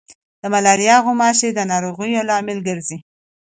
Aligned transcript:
د 0.41 0.43
ملاریا 0.53 0.95
غوماشي 1.05 1.49
د 1.53 1.59
ناروغیو 1.71 2.25
لامل 2.29 2.59
ګرځي. 2.67 2.97